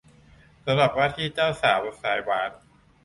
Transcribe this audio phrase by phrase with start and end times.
[0.65, 2.51] สำหรับว่าที่เจ้าสาวสายหวาน